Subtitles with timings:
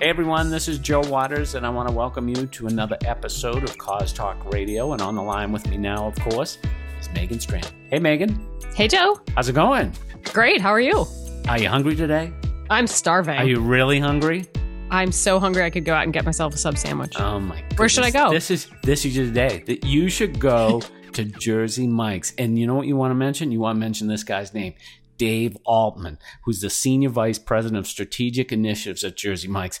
[0.00, 3.62] Hey everyone, this is Joe Waters, and I want to welcome you to another episode
[3.64, 4.92] of Cause Talk Radio.
[4.92, 6.56] And on the line with me now, of course,
[6.98, 7.70] is Megan Strand.
[7.90, 9.20] Hey Megan, Hey, Joe.
[9.36, 9.92] how's it going?
[10.32, 10.60] Great.
[10.62, 11.06] How are you?
[11.48, 12.32] Are you hungry today?
[12.70, 13.36] I'm starving.
[13.36, 14.46] Are you really hungry?
[14.90, 17.14] I'm so hungry I could go out and get myself a sub sandwich.
[17.18, 17.56] Oh my!
[17.60, 17.78] Goodness.
[17.78, 18.30] Where should I go?
[18.30, 19.62] This is this is your day.
[19.66, 20.80] That you should go
[21.12, 23.52] to Jersey Mike's, and you know what you want to mention?
[23.52, 24.74] You want to mention this guy's name.
[25.20, 29.78] Dave Altman, who's the Senior Vice President of Strategic Initiatives at Jersey Mike's.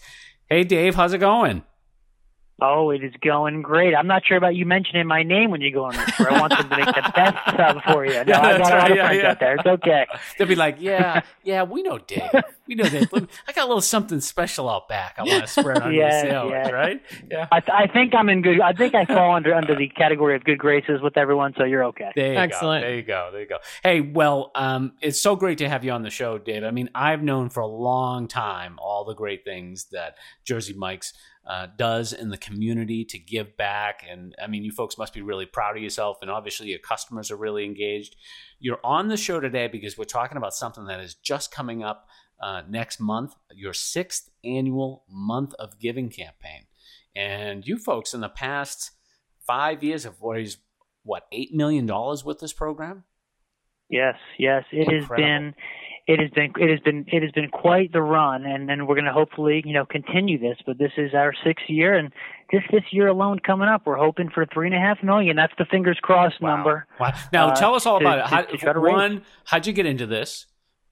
[0.50, 1.62] Hey, Dave, how's it going?
[2.62, 3.94] Oh, it is going great.
[3.94, 6.30] I'm not sure about you mentioning my name when you go on this tour.
[6.32, 8.12] I want them to make the best sub for you.
[8.12, 8.90] No, Yeah, I that's got a lot right.
[8.90, 9.30] of Yeah, friends yeah.
[9.30, 9.54] out there.
[9.56, 10.06] It's okay.
[10.38, 12.22] They'll be like, yeah, yeah, we know Dave.
[12.66, 13.08] We know Dave.
[13.48, 15.14] I got a little something special out back.
[15.18, 16.70] I want to spread on your Yeah, sandwich, yeah.
[16.70, 17.02] right?
[17.30, 17.48] Yeah.
[17.50, 18.60] I, th- I think I'm in good.
[18.60, 21.84] I think I fall under under the category of good graces with everyone, so you're
[21.86, 22.10] okay.
[22.14, 22.82] There you Excellent.
[22.84, 22.88] go.
[22.88, 23.28] There you go.
[23.32, 23.58] There you go.
[23.82, 26.62] Hey, well, um, it's so great to have you on the show, Dave.
[26.64, 31.12] I mean, I've known for a long time all the great things that Jersey Mike's
[31.46, 34.04] uh, does in the community to give back.
[34.08, 36.18] And I mean, you folks must be really proud of yourself.
[36.22, 38.16] And obviously, your customers are really engaged.
[38.58, 42.06] You're on the show today because we're talking about something that is just coming up
[42.40, 46.66] uh, next month your sixth annual Month of Giving campaign.
[47.14, 48.92] And you folks in the past
[49.46, 50.58] five years have raised
[51.02, 53.04] what eight million dollars with this program.
[53.88, 54.64] Yes, yes.
[54.70, 55.28] It has Incredible.
[55.28, 55.54] been.
[56.06, 56.52] It has been.
[56.58, 57.04] It has been.
[57.08, 60.38] It has been quite the run, and then we're going to hopefully, you know, continue
[60.38, 60.56] this.
[60.66, 62.10] But this is our sixth year, and
[62.50, 65.36] just this year alone coming up, we're hoping for three and a half million.
[65.36, 66.56] That's the fingers crossed Wow.
[66.56, 66.86] number.
[66.98, 67.12] Wow.
[67.32, 68.22] Now uh, tell us all to- about it.
[68.22, 70.46] to- How, to try to one, how'd you get into this?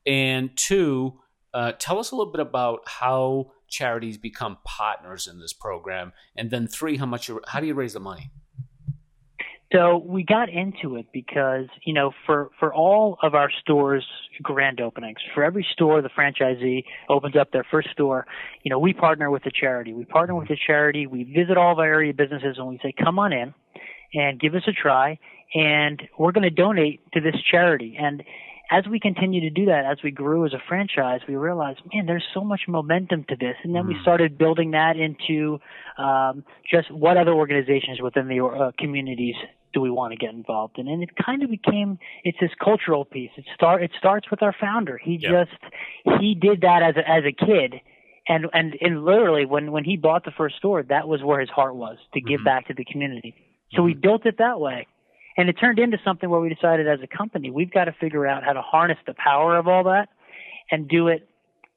[0.06, 1.18] And two,
[1.52, 6.12] uh, tell us a little bit about how charities become partners in this program.
[6.36, 7.28] And then three, how much?
[7.28, 8.30] You, how do you raise the money?
[9.72, 14.06] So we got into it because, you know, for, for all of our stores
[14.42, 18.26] grand openings, for every store the franchisee opens up their first store,
[18.62, 19.92] you know, we partner with the charity.
[19.92, 21.06] We partner with the charity.
[21.06, 23.52] We visit all of our area businesses and we say, come on in
[24.14, 25.18] and give us a try
[25.54, 27.96] and we're going to donate to this charity.
[28.00, 28.22] And
[28.70, 32.06] as we continue to do that, as we grew as a franchise, we realized, man,
[32.06, 33.56] there's so much momentum to this.
[33.64, 34.02] And then we Mm.
[34.02, 35.58] started building that into
[35.96, 39.36] um, just what other organizations within the uh, communities
[39.72, 40.88] do we want to get involved in?
[40.88, 43.30] And it kind of became it's this cultural piece.
[43.36, 44.98] It start it starts with our founder.
[45.02, 45.44] He Yeah.
[45.44, 47.80] just he did that as a, as a kid.
[48.30, 51.48] And, and and literally when when he bought the first store, that was where his
[51.50, 52.44] heart was to give Mhm.
[52.44, 53.34] back to the community.
[53.72, 54.86] So we built it that way.
[55.36, 58.26] And it turned into something where we decided as a company, we've got to figure
[58.26, 60.08] out how to harness the power of all that
[60.70, 61.28] and do it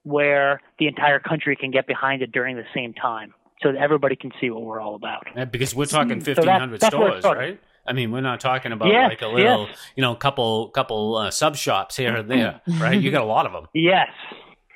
[0.04, 4.16] where the entire country can get behind it during the same time so that everybody
[4.16, 5.28] can see what we're all about.
[5.36, 7.60] Yeah, Because we're talking So that- fifteen hundred that's where it stores, right?
[7.86, 9.78] I mean, we're not talking about Yes, like a little, yes.
[9.96, 13.00] you know, couple couple uh, sub shops here and there, right?
[13.00, 13.68] You got a lot of them.
[13.74, 14.10] Yes.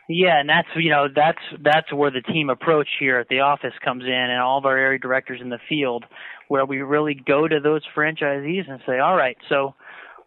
[0.08, 3.74] Yeah, and that's you know that's that's where the team approach here at the office
[3.84, 6.06] comes in, and all of our area directors in the field,
[6.48, 9.74] where we really go to those franchisees and say, all right, so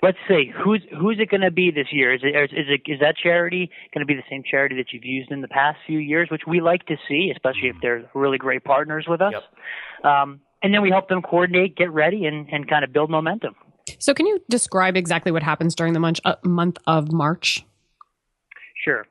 [0.02, 2.12] let's see who's who's it going to be this year?
[2.12, 5.04] Is it is it is that charity going to be the same charity that you've
[5.04, 8.38] used in the past few years, which we like to see, especially if they're really
[8.38, 9.34] great partners with us.
[10.04, 13.54] Um, and then we help them coordinate, get ready, and and kind of build momentum.
[13.98, 17.64] So, can you describe exactly what happens during the month, uh, month of March?
[18.84, 19.06] Sure.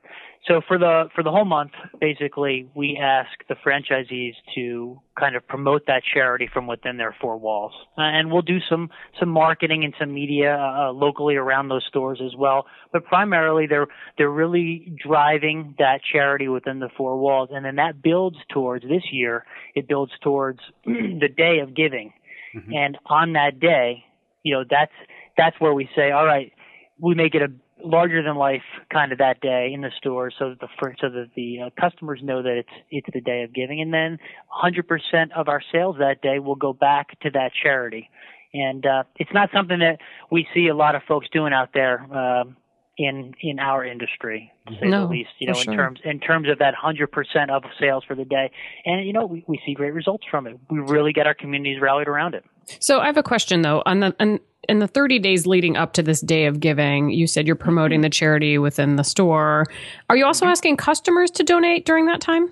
[0.47, 5.45] So for the for the whole month, basically, we ask the franchisees to kind of
[5.47, 9.83] promote that charity from within their four walls, uh, and we'll do some some marketing
[9.83, 12.65] and some media uh, locally around those stores as well.
[12.93, 13.87] But primarily, they're
[14.17, 19.03] they're really driving that charity within the four walls, and then that builds towards this
[19.11, 19.43] year.
[19.75, 22.13] It builds towards the day of giving,
[22.55, 22.73] Mhm.
[22.73, 24.05] and on that day,
[24.43, 24.93] you know, that's
[25.37, 26.53] that's where we say, all right,
[26.99, 27.51] we make it a
[27.83, 30.67] larger than life kind of that day in the store so that the
[30.99, 33.81] so that the uh, customers know that it's it's the day of giving.
[33.81, 34.17] And then
[34.63, 38.09] 100% of our sales that day will go back to that charity.
[38.53, 39.99] And uh it's not something that
[40.31, 42.57] we see a lot of folks doing out there um
[42.97, 45.75] in in our industry to say No, the least you know in sure.
[45.75, 48.51] terms in terms of that 100% of sales for the day.
[48.85, 50.57] And you know we, we see great results from it.
[50.69, 52.45] We really get our communities rallied around it
[52.79, 53.83] So, I have a question though.
[53.85, 57.27] On the on, in the 30 days leading up to this day of giving, you
[57.27, 59.65] said you're promoting the charity within the store.
[60.09, 62.51] Are you also asking customers to donate during that time?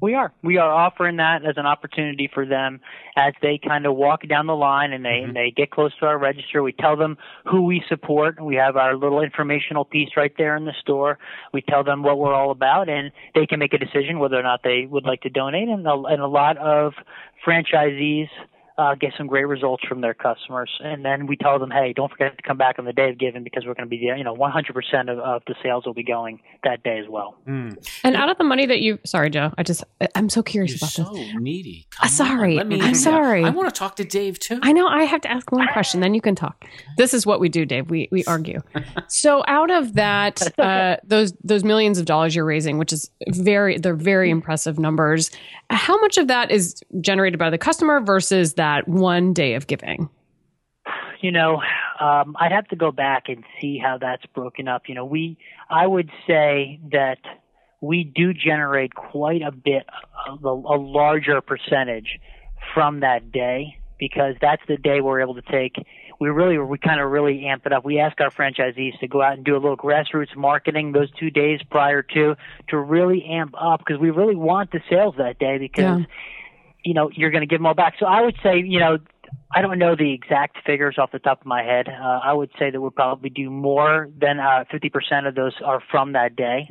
[0.00, 0.32] We are.
[0.44, 2.80] We are offering that as an opportunity for them
[3.16, 5.28] as they kind of walk down the line and they mm-hmm.
[5.28, 6.62] and they get close to our register.
[6.62, 8.40] We tell them who we support.
[8.40, 11.18] We have our little informational piece right there in the store.
[11.52, 14.42] We tell them what we're all about, and they can make a decision whether or
[14.44, 15.68] not they would like to donate.
[15.68, 16.92] And a, and a lot of
[17.44, 18.28] franchisees
[18.78, 20.70] uh, get some great results from their customers.
[20.80, 23.18] And then we tell them, hey, don't forget to come back on the day of
[23.18, 25.94] giving because we're going to be, there, you know, 100% of, of the sales will
[25.94, 27.36] be going that day as well.
[27.48, 27.76] Mm.
[28.04, 29.82] And out of the money that you, sorry, Joe, I just,
[30.14, 31.34] I'm so curious You're about so this.
[31.40, 31.88] needy.
[32.00, 32.62] Uh, sorry.
[32.62, 33.44] Me, I'm sorry.
[33.44, 34.60] I want to talk to Dave too.
[34.62, 34.86] I know.
[34.86, 36.64] I have to ask one question, then you can talk.
[36.96, 37.90] This is what we do, Dave.
[37.90, 38.60] We, we argue.
[39.08, 43.76] so out of that, uh, those, those millions of dollars you're raising, which is very,
[43.76, 45.32] they're very impressive numbers.
[45.68, 50.08] How much of that is generated by the customer versus that one day of giving?
[51.20, 51.60] You know,
[52.00, 54.82] um, I'd have to go back and see how that's broken up.
[54.86, 55.36] You know, we,
[55.68, 57.18] I would say that
[57.80, 59.84] we do generate quite a bit,
[60.28, 62.20] of a, a larger percentage
[62.74, 65.74] from that day because that's the day we're able to take
[66.20, 67.84] we really we kind of really amp it up.
[67.84, 71.30] We ask our franchisees to go out and do a little grassroots marketing those two
[71.30, 72.34] days prior to
[72.68, 76.04] to really amp up because we really want the sales that day because yeah.
[76.88, 77.94] You know you're going to give them all back.
[78.00, 78.98] So I would say you know
[79.54, 81.86] I don't know the exact figures off the top of my head.
[81.88, 85.82] Uh, I would say that we'll probably do more than uh, 50% of those are
[85.90, 86.70] from that day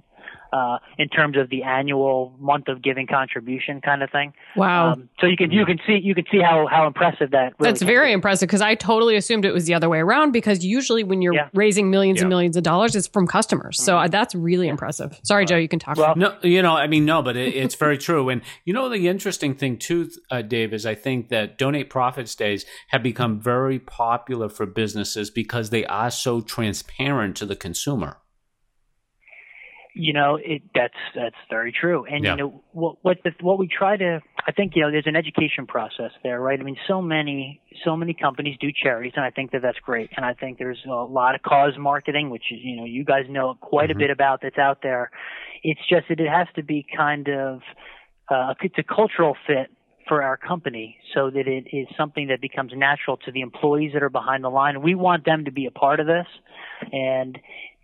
[0.53, 4.33] uh, in terms of the annual month of giving contribution kind of thing.
[4.55, 4.93] Wow!
[4.93, 7.53] Um, so you can you can see you can see how how impressive that.
[7.59, 8.13] Really That's very be.
[8.13, 11.33] impressive because I totally assumed it was the other way around because usually when you're
[11.33, 11.49] yeah.
[11.53, 12.23] raising millions yeah.
[12.23, 13.81] and millions of dollars, it's from customers.
[13.81, 14.09] So mm-hmm.
[14.09, 15.19] that's really impressive.
[15.23, 15.97] Sorry, Joe, you can talk.
[15.97, 18.29] Well, no, you know, I mean, no, but it, it's very true.
[18.29, 22.35] And you know, the interesting thing too, uh, Dave, is I think that donate profits
[22.35, 28.17] days have become very popular for businesses because they are so transparent to the consumer
[29.97, 32.31] you know it that's that's very true and yeah.
[32.31, 35.15] you know what what the, what we try to i think you know there's an
[35.15, 39.29] education process there right i mean so many so many companies do charities and i
[39.29, 42.59] think that that's great and i think there's a lot of cause marketing which is
[42.61, 43.99] you know you guys know quite mm-hmm.
[43.99, 45.09] a bit about that's out there
[45.63, 47.61] it's just that it has to be kind of
[48.29, 49.71] uh, it's a cultural fit
[50.07, 54.03] for our company so that it is something that becomes natural to the employees that
[54.03, 54.81] are behind the line.
[54.81, 56.27] We want them to be a part of this.
[56.91, 57.37] And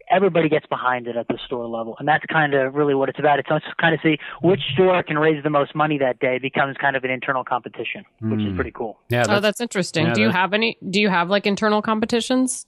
[0.10, 3.20] everybody gets behind it at the store level, and that's kind of really what it's
[3.20, 3.40] about.
[3.40, 6.78] It's just kind of see which store can raise the most money that day becomes
[6.78, 8.46] kind of an internal competition, which mm.
[8.46, 8.56] is hmm.
[8.56, 9.00] pretty cool.
[9.10, 10.08] Yeah, that's, oh, that's interesting.
[10.08, 10.78] Yeah, do you have any?
[10.90, 12.66] Do you have like internal competitions?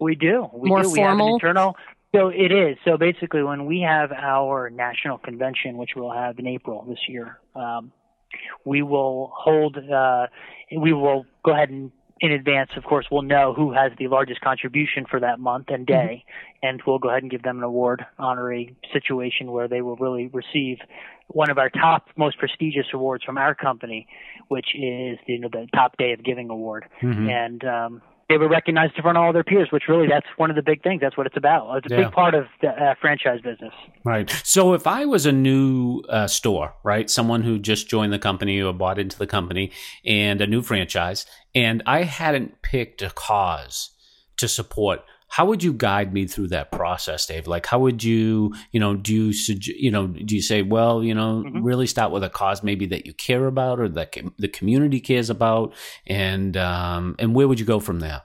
[0.00, 0.48] We do.
[0.52, 0.94] We More do.
[0.94, 1.34] formal.
[1.34, 1.76] internal.
[2.14, 2.76] So it is.
[2.84, 7.38] So basically, when we have our national convention, which we'll have in April this year,
[7.54, 7.92] um,
[8.64, 9.76] we will hold.
[9.76, 10.26] Uh,
[10.76, 14.40] we will go ahead and in advance, of course, we'll know who has the largest
[14.42, 16.66] contribution for that month and day, mm-hmm.
[16.68, 20.26] and we'll go ahead and give them an award, honorary situation where they will really
[20.28, 20.78] receive
[21.28, 24.06] one of our top, most prestigious awards from our company,
[24.48, 26.84] which is the, the Top Day of Giving Award.
[27.02, 27.28] Mm-hmm.
[27.28, 30.48] And um, they were recognized in front of all their peers, which really that's one
[30.48, 31.00] of the big things.
[31.02, 31.76] That's what it's about.
[31.78, 32.04] It's a yeah.
[32.04, 33.74] big part of the uh, franchise business.
[34.04, 34.30] Right.
[34.44, 38.62] So if I was a new uh, store, right, someone who just joined the company
[38.62, 39.72] or bought into the company
[40.06, 43.90] and a new franchise, and I hadn't picked a cause
[44.36, 45.00] to support
[45.30, 48.94] how would you guide me through that process dave like how would you you know
[48.94, 51.62] do you suggest you know do you say well you know mm-hmm.
[51.62, 55.30] really start with a cause maybe that you care about or that the community cares
[55.30, 55.72] about
[56.06, 58.22] and um and where would you go from there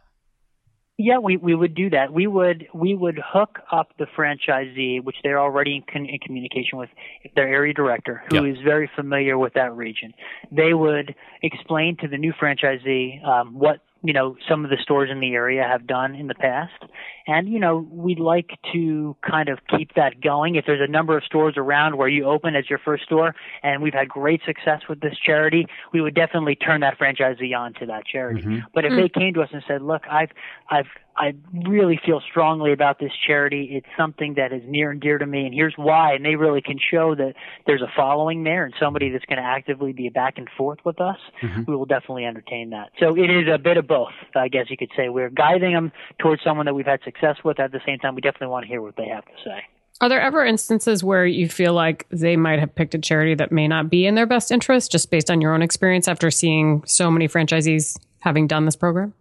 [0.98, 2.14] yeah, we, we would do that.
[2.14, 6.78] We would we would hook up the franchisee, which they're already in, con- in communication
[6.78, 6.90] with
[7.36, 8.56] their area director, who yep.
[8.56, 10.14] is very familiar with that region.
[10.54, 11.14] They would
[11.44, 15.34] explain to the new franchisee um, what you know some of the stores in the
[15.34, 16.84] area have done in the past
[17.28, 21.18] and you know we'd like to kind of keep that going if there's a number
[21.18, 24.82] of stores around where you open as your first store and we've had great success
[24.88, 28.60] with this charity we would definitely turn that franchisee on to that charity mm-hmm.
[28.74, 29.02] but if mm-hmm.
[29.02, 30.30] they came to us and said look i've
[30.70, 31.34] i've I
[31.68, 33.70] really feel strongly about this charity.
[33.72, 36.14] It's something that is near and dear to me, and here's why.
[36.14, 37.34] And they really can show that
[37.66, 41.00] there's a following there and somebody that's going to actively be back and forth with
[41.00, 41.18] us.
[41.42, 41.64] Mm-hmm.
[41.68, 42.92] We will definitely entertain that.
[43.00, 45.08] So it is a bit of both, I guess you could say.
[45.08, 47.60] We're guiding them towards someone that we've had success with.
[47.60, 49.64] At the same time, we definitely want to hear what they have to say.
[50.02, 53.54] Are there ever instances where you feel like they might have picked a charity that
[53.54, 56.84] may not be in their best interest, just based on your own experience after seeing
[56.86, 59.14] so many franchisees having done this program?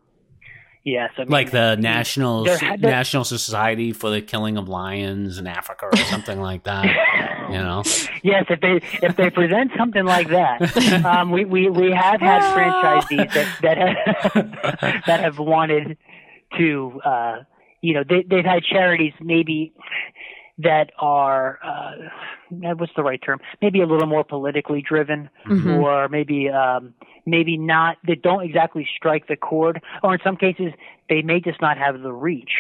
[0.85, 5.87] Yes, I mean, like the national National Society for the Killing of Lions in Africa
[5.87, 6.85] or something like that.
[7.51, 7.83] You know.
[8.23, 12.41] Yes, if they if they present something like that, um, we, we we have had
[12.57, 15.99] franchisees that that have, that have wanted
[16.57, 17.43] to, uh,
[17.83, 19.75] you know, they they've had charities maybe
[20.59, 21.93] that are uh,
[22.75, 23.41] what's the right term?
[23.61, 25.83] Maybe a little more politically driven, Mhm.
[25.83, 26.95] or maybe um,
[27.27, 30.73] maybe not that don't exactly strike the chord, or in some cases
[31.09, 32.53] they may just not have the reach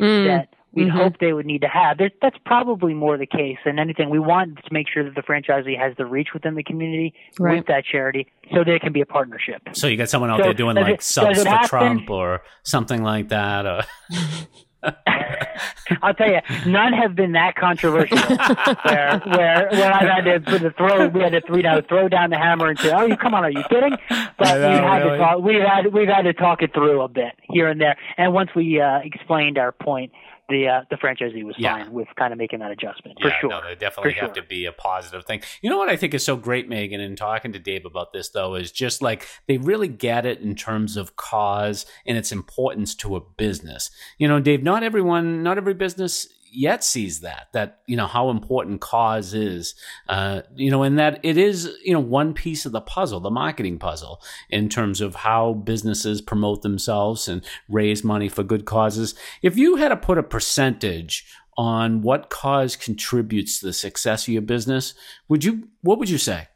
[0.00, 0.26] Mm.
[0.26, 0.90] that we'd Mhm.
[0.90, 1.98] hope they would need to have.
[1.98, 4.10] There, that's probably more the case than anything.
[4.10, 7.58] We want to make sure that the franchisee has the reach within the community Right.
[7.58, 9.62] with that charity, so there can be a partnership.
[9.72, 11.68] So you got someone out So, there doing like it- subs does for happen?
[11.68, 13.66] Trump or something like that.
[13.66, 13.82] Or,
[16.02, 18.18] I'll tell you, none have been that controversial.
[18.18, 22.08] where where where I've had to put the throw, we had to you know throw
[22.08, 23.96] down the hammer and say, "Oh, you come on, are you kidding?"
[24.38, 25.10] But know, we've had really.
[25.10, 25.42] to talk.
[25.42, 27.96] We've had we've had to talk it through a bit here and there.
[28.16, 30.12] And once we uh, explained our point,
[30.48, 31.84] the uh, the franchisee was Yeah.
[31.84, 33.50] fine with kind of making that adjustment for sure.
[33.50, 34.42] no, they definitely For have sure.
[34.42, 35.42] to be a positive thing.
[35.62, 38.28] You know what I think is so great, Megan, and talking to Dave about this
[38.30, 42.94] though is just like they really get it in terms of cause and its importance
[42.96, 43.90] to a business.
[44.18, 48.30] You know, Dave, not everyone, not every business yet sees that that you know how
[48.30, 49.74] important cause is
[50.08, 53.30] uh you know and that it is you know one piece of the puzzle the
[53.30, 54.20] marketing puzzle
[54.50, 59.14] in terms of how businesses promote themselves and raise money for good causes.
[59.42, 64.32] If you had to put a percentage on what cause contributes to the success of
[64.32, 64.94] your business
[65.28, 66.48] would you what would you say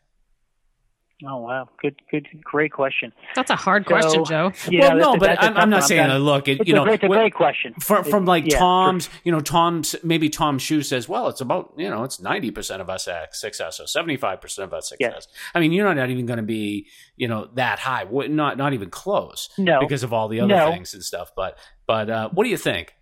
[1.26, 3.12] Oh wow, good good great question.
[3.34, 4.52] That's a hard So- question, Joe.
[4.68, 5.88] You well know, no but that's a I'm, I'm not one.
[5.88, 7.74] saying done- uh, look it, It's you a know great, it's a great question.
[7.80, 11.40] from, from like Yeah, for- Tom's, you know, Tom's maybe Tom Shoe says, well, it's
[11.40, 14.72] about you know, it's ninety percent of us suc- success or seventy five percent of
[14.72, 15.26] our success.
[15.54, 18.88] I mean, you're not even going to be you know that high, not not even
[18.88, 19.80] close, No.
[19.80, 20.70] because of all the other No.
[20.70, 21.32] things and stuff.
[21.34, 22.94] But but uh, what do you think?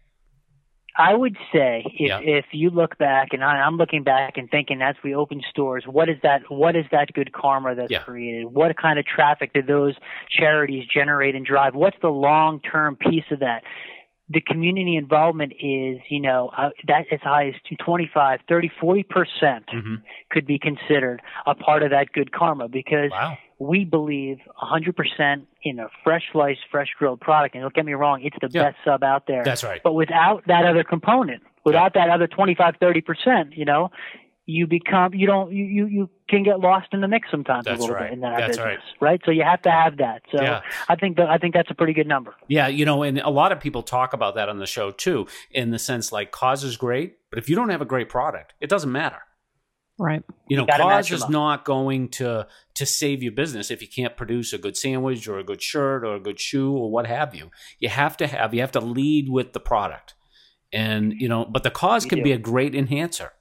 [0.98, 2.20] I would say if Yeah.
[2.20, 5.84] if you look back, and I, I'm looking back and thinking as we open stores,
[5.86, 6.42] what is that?
[6.50, 7.98] What is that good karma that's Yeah.
[8.00, 8.46] created?
[8.46, 9.94] What kind of traffic do those
[10.30, 11.74] charities generate and drive?
[11.74, 13.62] What's the long term piece of that?
[14.28, 19.66] The community involvement is, you know, uh, that as high as 25, 30, 40 percent
[19.68, 20.02] Mhm.
[20.30, 25.78] could be considered a part of that good karma because Wow, we believe 100% in
[25.78, 27.54] a fresh sliced, fresh grilled product.
[27.54, 28.64] And don't get me wrong, it's the Yeah.
[28.70, 29.42] best sub out there.
[29.44, 29.80] that's right.
[29.82, 33.90] But without that other component, without that other 25, 30%, you know,
[34.48, 37.78] you become, you don't, you, you, you can get lost in the mix sometimes That's
[37.78, 38.04] a little right.
[38.10, 39.20] bit in that That's business, right.
[39.24, 40.22] So you have to have that.
[40.30, 40.60] So Yeah.
[40.88, 42.32] I think that, I think that's a pretty good number.
[42.46, 45.26] Yeah, you know, and a lot of people talk about that on the show too,
[45.50, 48.54] in the sense like cause is great, but if you don't have a great product,
[48.60, 49.22] it doesn't matter.
[49.98, 50.22] Right.
[50.46, 51.30] You know, gotta cause is up.
[51.30, 55.38] not going to to save your business if you can't produce a good sandwich or
[55.38, 57.50] a good shirt or a good shoe or what have you.
[57.78, 60.14] You have to have you have to lead with the product,
[60.72, 62.24] and you know, but the cause You can do.
[62.24, 63.32] be a great enhancer.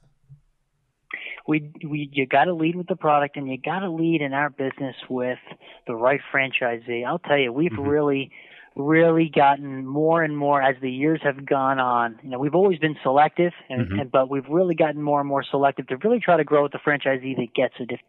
[1.46, 4.32] we we you got to lead with the product and you got to lead in
[4.32, 5.38] our business with
[5.86, 7.04] the right franchisee.
[7.06, 7.86] I'll tell you, we've Mhm.
[7.86, 8.32] really
[8.76, 12.18] really gotten more and more as the years have gone on.
[12.22, 14.00] You know, we've always been selective, and, Mhm.
[14.02, 16.72] and but we've really gotten more and more selective to really try to grow with
[16.72, 17.90] the franchisee that gets it.
[17.90, 18.00] If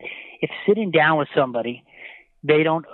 [0.42, 1.84] if sitting down with somebody,
[2.44, 2.86] they don't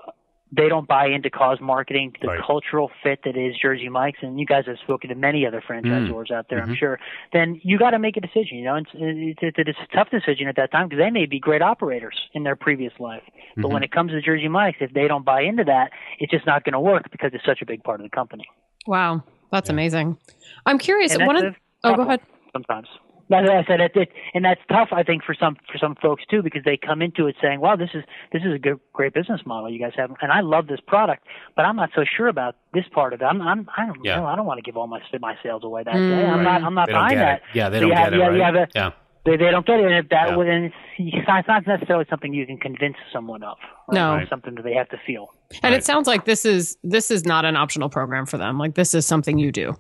[0.55, 2.39] they don't buy into cause marketing, the Right.
[2.45, 6.29] cultural fit that is Jersey Mike's, and you guys have spoken to many other franchisors
[6.31, 6.69] out there, Mhm.
[6.69, 7.00] I'm sure.
[7.31, 8.57] Then you got to make a decision.
[8.60, 11.39] You know, it's, it's, it's a tough decision at that time because they may be
[11.39, 13.24] great operators in their previous life,
[13.55, 13.74] but Mhm.
[13.74, 16.63] when it comes to Jersey Mike's, if they don't buy into that, it's just not
[16.63, 18.45] going to work because it's such a big part of the company.
[18.86, 19.24] Wow.
[19.51, 20.17] That's amazing.
[20.65, 21.17] I'm curious.
[21.17, 22.22] One of oh, go ahead.
[22.51, 22.88] Sometimes.
[23.33, 25.95] That's what I said, it, it, and that's tough, I think, for some for some
[26.01, 28.79] folks too, because they come into it saying, "Wow, this is this is a good,
[28.93, 31.25] great business model you guys have, and I love this product,
[31.55, 33.25] but I'm not so sure about this part of it.
[33.25, 34.17] I'm, I'm I don't Yeah.
[34.17, 36.15] know, I don't want to give all my my sales away that Mm, day.
[36.15, 36.43] I'm right.
[36.43, 37.35] not I'm not They don't get that.
[37.37, 37.41] it.
[37.53, 38.15] Yeah, they So don't you get it.
[38.17, 38.41] you right?
[38.43, 38.89] have a- yeah,
[39.25, 40.35] They they don't get it, and if that Yeah.
[40.35, 43.57] would, and it's, it's not it's not necessarily something you can convince someone of.
[43.87, 43.95] right?
[43.95, 44.15] No.
[44.17, 45.29] It's something that they have to feel.
[45.63, 45.73] And Right.
[45.79, 48.57] it sounds like this is this is not an optional program for them.
[48.59, 49.75] Like this is something you do.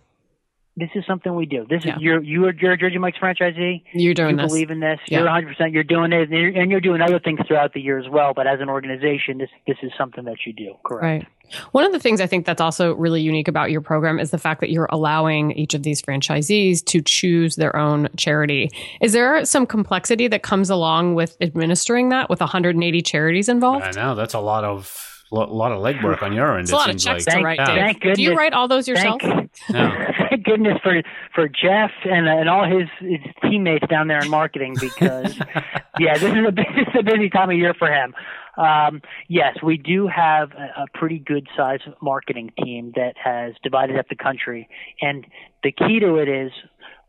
[0.75, 1.67] This is something we do.
[1.69, 1.97] This Yeah.
[1.97, 3.83] is you're you're you're a Jersey Mike's franchisee.
[3.93, 4.47] You're doing you this.
[4.51, 4.99] believe in this.
[5.07, 5.19] Yeah.
[5.19, 5.47] You're 100.
[5.49, 8.09] percent You're doing it, and you're, and you're doing other things throughout the year as
[8.09, 8.33] well.
[8.33, 10.73] But as an organization, this this is something that you do.
[10.83, 11.03] Correct.
[11.03, 11.27] Right.
[11.73, 14.39] One of the things I think that's also really unique about your program is the
[14.39, 18.71] fact that you're allowing each of these franchisees to choose their own charity.
[18.99, 23.85] Is there some complexity that comes along with administering that with 180 charities involved?
[23.85, 26.63] I know that's a lot of lo- lot of legwork on your end.
[26.63, 27.37] It's a lot of checks like.
[27.37, 27.59] to write.
[27.59, 27.65] yeah.
[27.65, 27.97] Dave.
[28.01, 29.21] thank Do you write all those yourself?
[29.21, 29.89] Thank, No.
[30.29, 31.01] thank goodness for
[31.33, 35.37] for Jeff and and all his, his teammates down there in marketing because
[35.99, 38.13] yeah, this is a this is a busy time of year for him.
[38.55, 43.97] Um, yes, we do have a, a pretty good sized marketing team that has divided
[43.97, 44.69] up the country,
[45.01, 45.25] and
[45.63, 46.51] the key to it is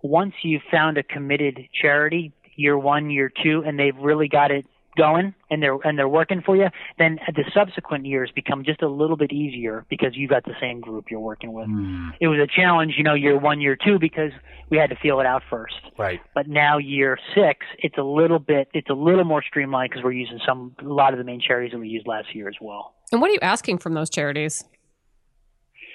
[0.03, 4.65] once you've found a committed charity, year one, year two, and they've really got it
[4.97, 6.67] going and they're and they're working for you,
[6.99, 10.81] then the subsequent years become just a little bit easier because you've got the same
[10.81, 11.67] group you're working with.
[11.67, 12.11] Hmm.
[12.21, 14.31] It was a challenge, you know, year one, year two because
[14.71, 15.75] we had to feel it out first.
[15.99, 16.21] Right.
[16.35, 20.13] But now year six, it's a little bit it's a little more streamlined because we're
[20.13, 22.95] using some a lot of the main charities that we used last year as well.
[23.13, 24.65] And what are you asking from those charities?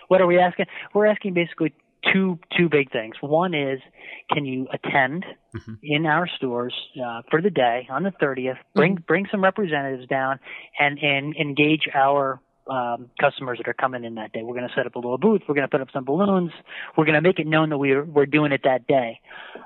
[0.08, 0.66] What are we asking?
[0.94, 1.74] We're asking basically
[2.14, 3.16] two two big things.
[3.22, 3.80] One is,
[4.32, 5.26] can you attend
[5.56, 5.78] Mhm.
[5.82, 8.58] in our stores uh, for the day on the 30th?
[8.76, 10.40] Bring bring some representatives down
[10.80, 12.40] and and engage our
[12.70, 14.44] um, customers that are coming in that day.
[14.44, 15.42] We're going to set up a little booth.
[15.48, 16.52] We're going to put up some balloons.
[16.96, 19.20] We're going to make it known that we're we're doing it that day.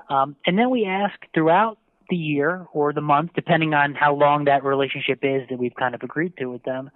[0.08, 4.44] Um, and then we ask throughout the year or the month, depending on how long
[4.46, 6.90] that relationship is that we've kind of agreed to with them,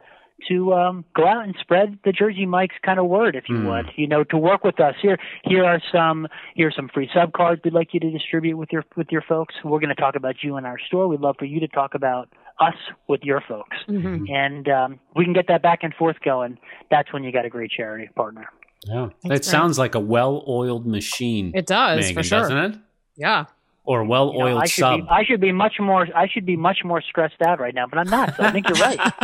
[0.47, 3.67] to um, go out and spread the Jersey Mike's kind of word, if you Mm.
[3.69, 3.93] would.
[3.97, 4.95] You know, to work with us.
[5.03, 8.57] Here, here are some here are some free sub cards we'd like you to distribute
[8.57, 9.55] with your with your folks.
[9.65, 11.09] We're going to talk about you in our store.
[11.09, 12.29] We'd love for you to talk about
[12.61, 12.75] us
[13.09, 14.25] with your folks, Mm-hmm.
[14.33, 16.59] and um, we can get that back and forth going.
[16.91, 18.47] That's when you got a great charity partner.
[18.87, 19.09] Yeah.
[19.09, 19.45] That's it great.
[19.45, 21.51] sounds like a well-oiled machine.
[21.55, 22.41] It does Megan, for sure.
[22.41, 22.77] doesn't it?
[23.17, 23.45] Yeah.
[23.89, 25.01] Or a well-oiled I should sub.
[25.01, 27.87] be I should be much more I should be much more stressed out right now,
[27.87, 28.37] but I'm not.
[28.37, 28.99] So I think you're right.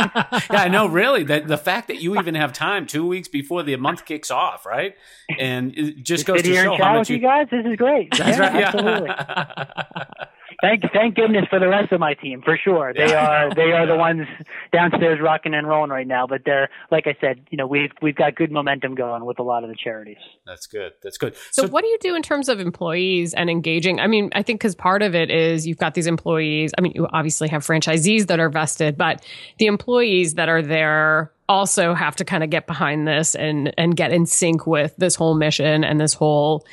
[0.49, 0.87] yeah, I know.
[0.87, 4.31] Really, that the fact that you even have time two weeks before the month kicks
[4.31, 4.95] off, right?
[5.37, 7.45] And it just goes to show how much with you guys.
[7.51, 8.09] This is great.
[8.17, 8.63] That's yeah, right.
[8.63, 9.09] Absolutely.
[10.61, 12.93] Thank thank goodness for the rest of my team for sure.
[12.93, 13.25] They Yeah.
[13.47, 14.27] are they are the ones
[14.71, 16.27] downstairs rocking and rolling right now.
[16.27, 19.43] But they're like I said, you know, we've we've got good momentum going with a
[19.43, 20.17] lot of the charities.
[20.45, 20.93] That's good.
[21.03, 21.35] That's good.
[21.51, 23.99] So, what do you do in terms of employees and engaging?
[23.99, 26.71] I mean, I think because part of it is you've got these employees.
[26.77, 29.25] I mean, you obviously have franchisees that are vested, but
[29.57, 33.95] the employees that are there also have to kind of get behind this and and
[33.95, 36.65] get in sync with this whole mission and this whole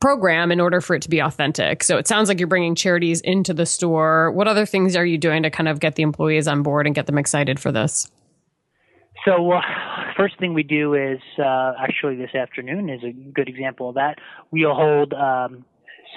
[0.00, 1.82] program in order for it to be authentic.
[1.82, 4.30] So it sounds like you're bringing charities into the store.
[4.32, 6.94] What other things are you doing to kind of get the employees on board and
[6.94, 8.10] get them excited for this?
[9.24, 9.60] So, uh,
[10.16, 14.18] first thing we do is uh, actually this afternoon is a good example of that.
[14.50, 15.64] We'll hold um,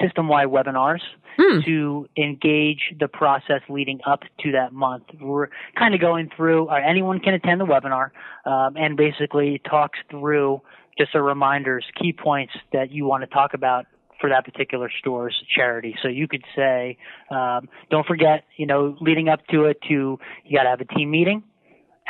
[0.01, 1.01] system-wide webinars
[1.39, 1.61] Hmm.
[1.61, 5.05] to engage the process leading up to that month.
[5.21, 8.09] We're kind of going through, or anyone can attend the webinar,
[8.45, 10.59] um, and basically talks through
[10.99, 13.85] just a reminders, key points that you want to talk about
[14.19, 15.95] for that particular store's charity.
[16.01, 16.97] So you could say,
[17.31, 20.85] um, don't forget, you know, leading up to it, to you got to have a
[20.85, 21.43] team meeting.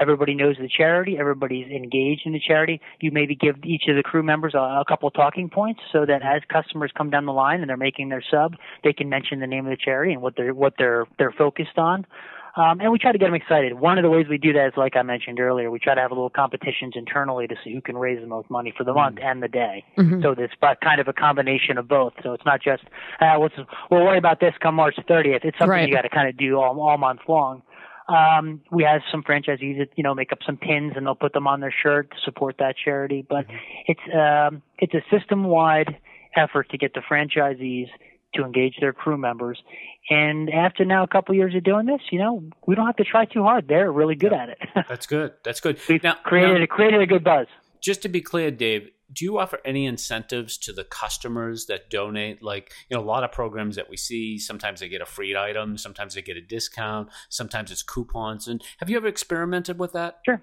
[0.02, 1.18] Everybody knows the charity.
[1.20, 2.80] Everybody's engaged in the charity.
[3.02, 6.22] You maybe give each of the crew members a, a couple talking points so that
[6.24, 9.48] as customers come down the line and they're making their sub, they can mention the
[9.48, 12.06] name of the charity and what they're what they're they're focused on.
[12.56, 13.74] Um, and we try to get them excited.
[13.80, 16.02] One of the ways we do that is, like I mentioned earlier, we try to
[16.02, 18.94] have a little competitions internally to see who can raise the most money for the
[18.94, 19.84] month and the day.
[19.98, 20.22] Mhm.
[20.22, 22.14] So it's but kind of a combination of both.
[22.24, 22.84] So it's not just
[23.22, 23.56] uh, let's
[23.92, 25.46] we'll worry about this come March 30th.
[25.46, 25.88] It's something Right.
[25.88, 27.62] you got to kind of do all all month long.
[28.08, 31.34] Um, we have some franchisees that you know make up some pins and they'll put
[31.34, 33.24] them on their shirt to support that charity.
[33.28, 33.46] But
[33.86, 35.98] it's um, it's a system wide
[36.36, 37.90] effort to get the franchisees
[38.36, 39.62] to engage their crew members.
[40.10, 43.04] And after now a couple years of doing this, you know, we don't have to
[43.04, 43.68] try too hard.
[43.68, 44.58] They're really good at it.
[44.90, 45.34] That's good.
[45.44, 45.80] That's good.
[45.88, 47.48] We've Now, created now, created a good buzz.
[47.82, 52.44] just to be clear, Dave, do you offer any incentives to the customers that donate?
[52.44, 55.36] Like, you know, a lot of programs that we see, sometimes they get a free
[55.36, 58.48] item, sometimes they get a discount, sometimes it's coupons.
[58.48, 60.20] And have you ever experimented with that?
[60.26, 60.42] Sure.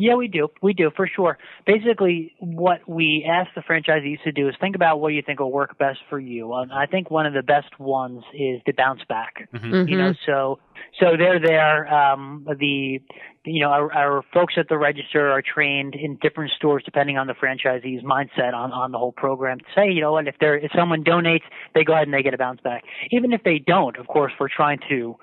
[0.00, 0.48] Yeah, we do.
[0.62, 1.38] We do for sure.
[1.66, 5.52] Basically, what we ask the franchisees to do is think about what you think will
[5.52, 6.52] work best for you.
[6.54, 9.48] Um, I think one of the best ones is the bounce back.
[9.88, 10.58] You know, so
[10.98, 11.92] so they're there.
[11.92, 13.00] Um, the
[13.44, 17.26] you know our, our folks at the register are trained in different stores depending on
[17.26, 19.58] the franchisee's mindset on on the whole program.
[19.58, 22.22] To say you know what if there if someone donates, they go ahead and they
[22.22, 22.84] get a bounce back.
[23.10, 25.16] Even if they don't, of course, we're trying to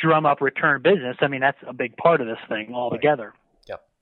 [0.00, 1.16] drum up return business.
[1.20, 3.32] I mean, that's a big part of this thing altogether.
[3.34, 3.45] Yep.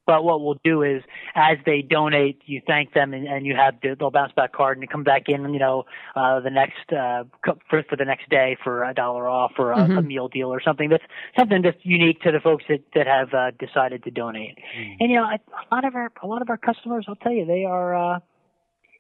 [0.07, 1.03] But what we'll do is,
[1.35, 4.77] as they donate, you thank them, and, and you have the, they'll bounce back card,
[4.77, 7.25] and you come back in, you know, uh, the next uh,
[7.71, 10.07] for for the next day for a dollar off or a, a Mhm.
[10.07, 11.05] meal deal or something that's
[11.39, 14.59] something that's unique to the folks that that have uh, decided to donate.
[15.01, 17.33] And you know, I, a lot of our a lot of our customers, I'll tell
[17.33, 17.95] you, they are.
[17.95, 18.19] Uh,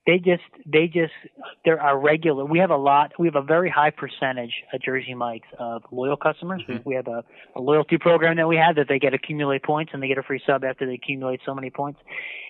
[0.07, 1.13] they just they just
[1.65, 5.15] they're our regular we have a lot we have a very high percentage at jersey
[5.15, 6.63] mike's of loyal customers.
[6.69, 7.25] We, we have a,
[7.57, 10.23] a loyalty program that we have that they get accumulate points and they get a
[10.23, 12.01] free sub after they accumulate so many points.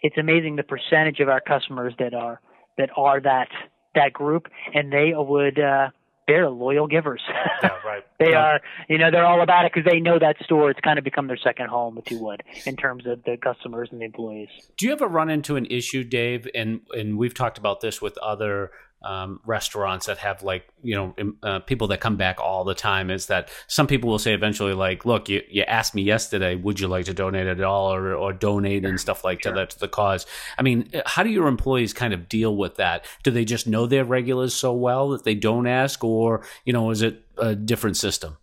[0.03, 2.41] It's amazing the percentage of our customers that are
[2.77, 3.49] that are that
[3.95, 5.91] that group and they would uh
[6.27, 7.23] they're loyal givers
[7.63, 8.05] Yeah, right.
[8.19, 8.39] they Yeah.
[8.45, 11.05] are you know they're all about it because they know that store it's kind of
[11.05, 14.49] become their second home if you would in terms of the customers and the employees
[14.77, 16.47] Do you ever run into an issue, Dave?
[16.55, 18.71] And and we've talked about this with other
[19.05, 23.11] um, restaurants that have like you know uh, people that come back all the time
[23.11, 26.81] is that some people will say eventually like look you, you asked me yesterday would
[26.81, 29.55] you like to donate a dollar or, or donate and stuff like sure.
[29.55, 30.27] that to the cause
[30.59, 33.87] i mean how do your employees kind of deal with that do they just know
[33.87, 37.97] their regulars so well that they don't ask or you know is it a different
[37.97, 38.39] system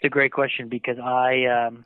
[0.00, 1.84] it's a great question because i um,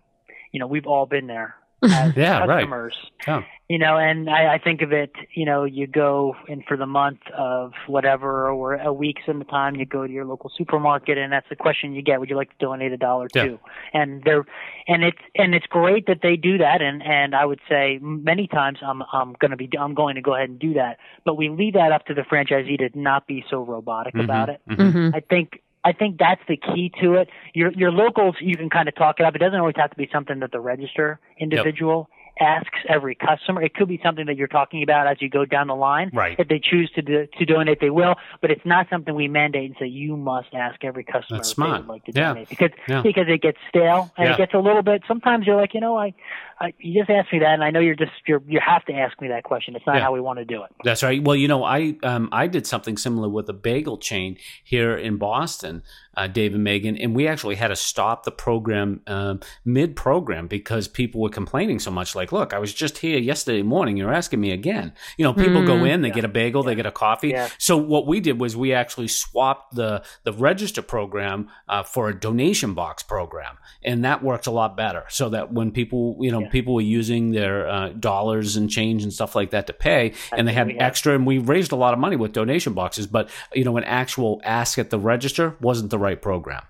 [0.52, 2.96] you know we've all been there as yeah, customers.
[3.26, 3.38] Right.
[3.40, 3.44] Yeah.
[3.68, 6.86] You know, and I, I think of it, you know, you go in for the
[6.86, 11.18] month of whatever or a week's in the time, you go to your local supermarket
[11.18, 13.44] and that's the question you get, would you like to donate a dollar yeah.
[13.44, 13.58] too?
[13.92, 14.46] And they're
[14.86, 18.46] and it's and it's great that they do that and and I would say many
[18.46, 20.96] times I'm I'm going to be I'm going to go ahead and do that.
[21.26, 24.24] But we leave that up to the franchisee to not be so robotic mm-hmm.
[24.24, 24.62] about it.
[24.70, 25.14] Mm-hmm.
[25.14, 27.28] I think I think that's the key to it.
[27.54, 29.34] Your your locals, you can kind of talk it up.
[29.34, 32.08] It doesn't always have to be something that the register individual
[32.40, 33.62] asks every customer.
[33.62, 36.10] It could be something that you're talking about as you go down the line.
[36.12, 36.36] Right.
[36.38, 38.14] If they choose to do, to donate, they will.
[38.40, 41.54] But it's not something we mandate and say you must ask every customer That's if
[41.54, 41.70] smart.
[41.72, 42.28] they would like to Yeah.
[42.34, 43.02] donate because Yeah.
[43.02, 44.34] because it gets stale and Yeah.
[44.34, 45.02] it gets a little bit.
[45.08, 46.14] Sometimes you're like, you know, I,
[46.60, 48.92] I you just asked me that, and I know you're just you're you have to
[48.94, 49.76] ask me that question.
[49.76, 50.02] It's not Yeah.
[50.02, 50.70] how we want to do it.
[50.84, 51.22] That's right.
[51.22, 55.16] Well, you know, I um, I did something similar with a bagel chain here in
[55.18, 55.82] Boston,
[56.18, 60.48] uh, Dave and Megan, and we actually had to stop the program um, mid program
[60.48, 62.14] because people were complaining so much.
[62.16, 63.96] Like, look, I was just here yesterday morning.
[63.96, 64.92] You're asking me again.
[65.16, 67.28] You know, people go in, they get a bagel, they get a coffee.
[67.28, 67.48] Yeah.
[67.58, 72.18] So what we did was we actually swapped the the register program uh, for a
[72.18, 75.04] donation box program, and that worked a lot better.
[75.08, 76.48] So that when people, you know, Yeah.
[76.48, 80.48] people were using their uh, dollars and change and stuff like that to pay, and
[80.48, 83.06] they had extra, and we raised a lot of money with donation boxes.
[83.06, 86.62] But you know, an actual ask at the register wasn't the right program.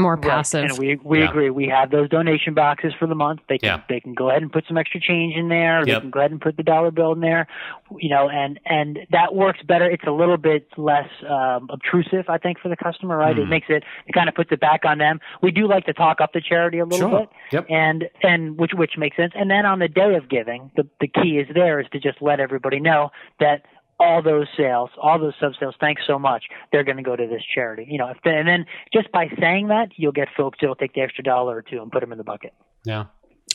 [0.00, 0.22] More Right.
[0.30, 0.62] passive.
[0.70, 1.28] And we we Yeah.
[1.28, 1.50] agree.
[1.50, 3.40] We have those donation boxes for the month.
[3.48, 3.80] They can Yeah.
[3.88, 5.84] they can go ahead and put some extra change in there.
[5.84, 7.48] They can go ahead and put the dollar bill in there.
[7.96, 9.90] You know, and and that works better.
[9.90, 13.16] It's a little bit less um, obtrusive, I think, for the customer.
[13.16, 13.36] Right?
[13.36, 13.50] It Mm.
[13.50, 15.18] makes it it kind of puts it back on them.
[15.42, 17.18] We do like to talk up the charity a little Sure.
[17.18, 17.28] bit.
[17.50, 17.66] Yep.
[17.68, 19.32] And and which which makes sense.
[19.34, 22.22] And then on the day of giving, the the key is there is to just
[22.22, 23.62] let everybody know that
[24.00, 26.44] all those sales, all those sub sales, thanks so much.
[26.72, 27.86] They're going to go to this charity.
[27.88, 31.00] You know, if and then just by saying that, you'll get folks that'll take the
[31.00, 32.54] extra dollar or two and put them in the bucket.
[32.84, 33.06] Yeah.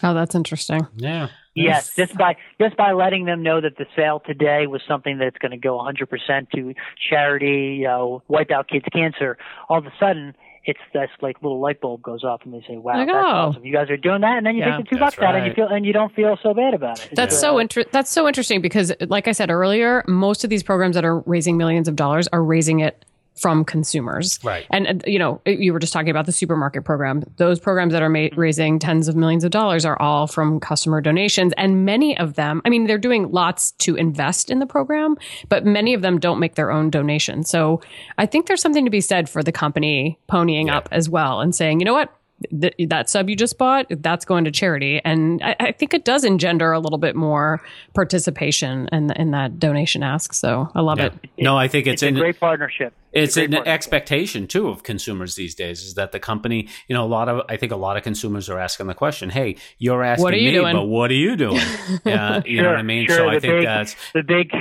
[0.04, 0.86] oh, that's interesting.
[0.96, 1.30] Yeah.
[1.56, 5.38] Yes, just by just by letting them know that the sale today was something that's
[5.38, 6.74] going to go 100% to
[7.10, 9.38] charity, you know, wipe out kids cancer.
[9.70, 12.78] All of a sudden, it's this like little light bulb goes off, and they say,
[12.78, 13.16] "Wow, that's oh.
[13.18, 13.66] awesome!
[13.66, 14.78] You guys are doing that," and then you Yeah.
[14.78, 16.74] take the two That's bucks out, and you feel and you don't feel so bad
[16.74, 17.10] about it.
[17.14, 20.64] That's It's, so inter- that's so interesting because like I said earlier, most of these
[20.64, 23.04] programs that are raising millions of dollars are raising it
[23.36, 24.40] from consumers.
[24.44, 24.66] Right.
[24.70, 27.24] And, and, you know, you were just talking about the supermarket program.
[27.38, 31.02] Those programs that are ma- raising tens of millions of dollars are all from customer
[31.02, 31.54] donations.
[31.58, 35.18] And many of them, I mean, they're doing lots to invest in the program,
[35.50, 37.44] but many of them don't make their own donation.
[37.44, 37.82] So
[38.18, 40.78] I think there's something to be said for the company ponying Yeah.
[40.78, 42.14] up as well and saying, you know what?
[42.50, 45.02] Th- that sub you just bought, that's going to charity.
[45.04, 47.62] And I, I think it does engender a little bit more
[47.94, 50.34] participation in, in that donation ask.
[50.34, 51.06] So I love Yeah.
[51.08, 51.14] it.
[51.38, 52.94] No, I think it's, it's a in, great partnership.
[53.12, 53.74] it's a an partnership.
[53.74, 57.42] expectation too of consumers these days is that the company, you know, a lot of
[57.50, 60.38] I think a lot of consumers are asking the question, "Hey, you're asking What are
[60.38, 61.62] you me, doing?" but what are you doing?"
[62.06, 63.08] Yeah, you know what I mean.
[63.08, 64.52] Sure, so I think big, that's the big,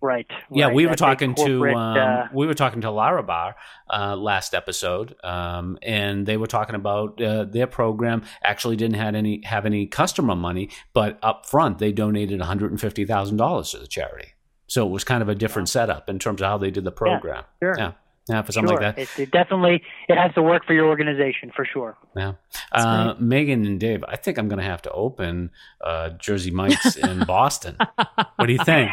[0.00, 0.26] right?
[0.50, 0.66] yeah.
[0.66, 3.54] right, we were talking to um, uh, we were talking to Larabar
[3.90, 9.14] uh, last episode, um, and they were talking about uh, their program actually didn't have
[9.14, 13.36] any have any customer money, but up front they donated one hundred and fifty thousand
[13.36, 14.32] dollars to the charity.
[14.68, 16.92] So it was kind of a different setup in terms of how they did the
[16.92, 17.44] program.
[17.62, 17.74] sure.
[17.78, 17.92] Yeah.
[18.28, 18.82] Yeah, for something sure.
[18.82, 19.02] like that.
[19.02, 21.96] It, it definitely it has to work for your organization for sure.
[22.16, 22.32] Yeah.
[22.72, 26.96] Uh, Megan and Dave, I think I'm going to have to open uh, Jersey Mike's
[26.96, 27.76] in Boston.
[27.78, 28.90] What do you think?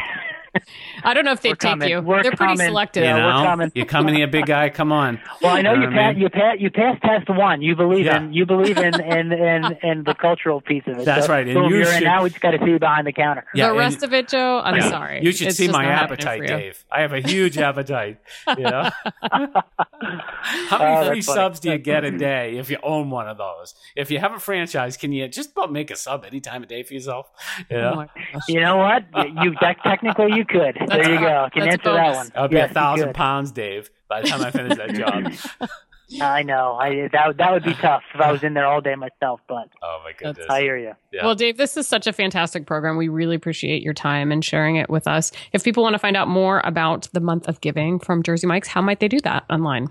[1.02, 1.88] I don't know if they We're take coming.
[1.88, 2.00] you.
[2.00, 3.02] We're They're pretty selective.
[3.02, 3.72] you Yeah, we're coming.
[3.74, 4.70] you coming here, big guy?
[4.70, 5.20] Come on.
[5.42, 6.22] Well, I know you what I passed mean?
[6.22, 7.60] you passed you passed test one.
[7.60, 8.18] You believe Yeah.
[8.22, 11.04] in you believe in in, in in the cultural piece of it.
[11.04, 12.22] That's So, right, and boom, you you're in should- now.
[12.22, 13.44] We just got to see you behind the counter.
[13.54, 14.88] Yeah, the and- rest of it, Joe, I'm Yeah.
[14.88, 15.22] sorry.
[15.22, 16.46] You should It's see my appetite.
[16.46, 16.84] Dave.
[16.90, 18.18] I have a huge appetite.
[18.56, 18.90] You know,
[19.22, 23.38] how Oh, many free subs do you get a day if you own one of
[23.38, 23.74] those?
[23.96, 26.68] If you have a franchise, can you just about make a sub any time of
[26.68, 27.30] day for yourself?
[27.70, 27.94] You Oh know?
[27.96, 28.08] my.
[28.48, 29.04] You know what?
[29.42, 30.76] You te- technically you could.
[30.88, 31.48] There you go.
[31.52, 32.32] Can answer that one.
[32.34, 35.68] I'll be Yes, a thousand pounds, Dave, by the time I finish that job.
[36.20, 36.74] I know.
[36.74, 39.40] I that that would be tough if I was in there all day myself.
[39.48, 40.46] But Oh my goodness!
[40.50, 40.92] I hear you.
[41.12, 41.24] Yeah.
[41.24, 42.96] Well, Dave, this is such a fantastic program.
[42.96, 45.32] We really appreciate your time and sharing it with us.
[45.52, 48.68] If people want to find out more about the month of giving from Jersey Mike's,
[48.68, 49.88] how might they do that online?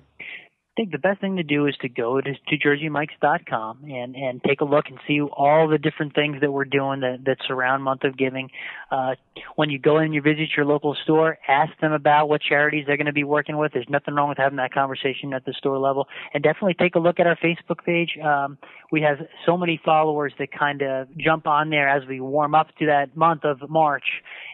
[0.76, 4.62] Think the best thing to do is to go to, to jerseymikes.com and, and take
[4.62, 8.04] a look and see all the different things that we're doing that, that surround Month
[8.04, 8.50] of Giving.
[8.92, 9.16] Uh,
[9.56, 12.86] when you go in and you visit your local store, ask them about what charities
[12.88, 13.72] they're going to be working with.
[13.74, 16.08] There's nothing wrong with having that conversation at the store level.
[16.34, 18.18] And definitely take a look at our Facebook page.
[18.24, 18.58] Um,
[18.92, 22.68] we have so many followers that kind of jump on there as we warm up
[22.80, 24.06] to that month of March.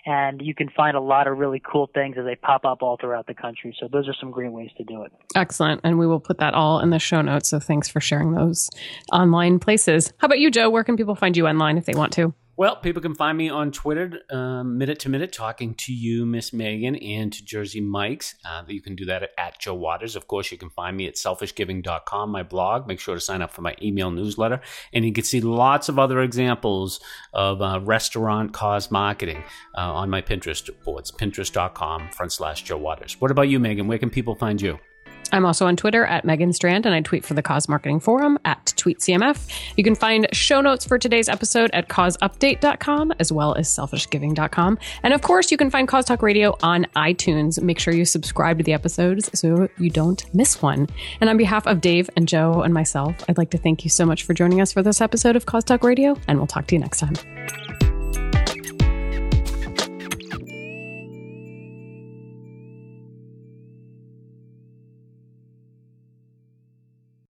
[0.05, 2.97] And you can find a lot of really cool things as they pop up all
[2.99, 3.75] throughout the country.
[3.79, 5.11] So those are some great ways to do it.
[5.35, 5.81] Excellent.
[5.83, 7.49] And we will put that all in the show notes.
[7.49, 8.69] So thanks for sharing those
[9.11, 10.13] online places.
[10.17, 10.69] How about you, Joe?
[10.69, 12.33] Where can people find you online if they want to?
[12.59, 16.51] Well, people can find me on Twitter, um, minute to minute, talking to you, Miss
[16.51, 18.35] Megan, and to Jersey Mike's.
[18.43, 20.17] Uh, you can do that at, at, Joe Waters.
[20.17, 22.85] Of course, you can find me at selfishgiving.com, my blog.
[22.85, 24.59] Make sure to sign up for my email newsletter.
[24.91, 26.99] And you can see lots of other examples
[27.31, 29.41] of uh, restaurant cause marketing
[29.77, 33.21] uh, on my Pinterest boards, pinterest.com front slash Joe Waters.
[33.21, 33.87] What about you, Megan?
[33.87, 34.79] Where can people find you?
[35.31, 38.37] I'm also on Twitter at Megan Strand, and I tweet for the Cause Marketing Forum
[38.45, 39.73] at TweetCMF.
[39.77, 44.77] You can find show notes for today's episode at causeupdate.com as well as selfishgiving.com.
[45.03, 47.61] And of course, you can find Cause Talk Radio on iTunes.
[47.61, 50.87] Make sure you subscribe to the episodes so you don't miss one.
[51.21, 54.05] And on behalf of Dave and Joe and myself, I'd like to thank you so
[54.05, 56.75] much for joining us for this episode of Cause Talk Radio, and we'll talk to
[56.75, 57.68] you next time.